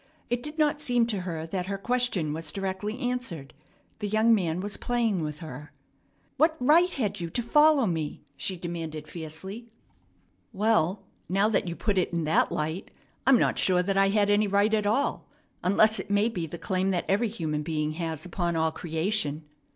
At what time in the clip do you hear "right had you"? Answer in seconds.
6.59-7.29